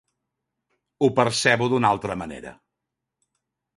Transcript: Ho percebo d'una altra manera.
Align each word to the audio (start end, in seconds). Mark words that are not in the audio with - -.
Ho 1.01 1.11
percebo 1.19 1.67
d'una 1.73 1.91
altra 1.97 2.19
manera. 2.23 2.55